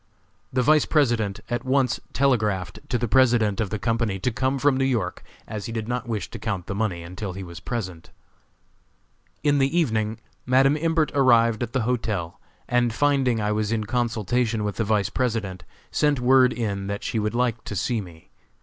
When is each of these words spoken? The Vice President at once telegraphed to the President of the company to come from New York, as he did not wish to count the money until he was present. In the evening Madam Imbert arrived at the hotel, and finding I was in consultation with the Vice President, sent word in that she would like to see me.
The 0.51 0.63
Vice 0.63 0.85
President 0.85 1.41
at 1.47 1.63
once 1.63 1.99
telegraphed 2.11 2.79
to 2.89 2.97
the 2.97 3.07
President 3.07 3.61
of 3.61 3.69
the 3.69 3.77
company 3.77 4.17
to 4.21 4.31
come 4.31 4.57
from 4.57 4.75
New 4.75 4.83
York, 4.83 5.23
as 5.47 5.67
he 5.67 5.71
did 5.71 5.87
not 5.87 6.07
wish 6.09 6.27
to 6.31 6.39
count 6.39 6.65
the 6.65 6.73
money 6.73 7.03
until 7.03 7.33
he 7.33 7.43
was 7.43 7.59
present. 7.59 8.09
In 9.43 9.59
the 9.59 9.77
evening 9.79 10.17
Madam 10.43 10.75
Imbert 10.75 11.11
arrived 11.13 11.61
at 11.61 11.73
the 11.73 11.81
hotel, 11.83 12.39
and 12.67 12.91
finding 12.91 13.39
I 13.39 13.51
was 13.51 13.71
in 13.71 13.83
consultation 13.83 14.63
with 14.63 14.77
the 14.77 14.83
Vice 14.83 15.11
President, 15.11 15.65
sent 15.91 16.19
word 16.19 16.51
in 16.51 16.87
that 16.87 17.03
she 17.03 17.19
would 17.19 17.35
like 17.35 17.63
to 17.65 17.75
see 17.75 18.01
me. 18.01 18.31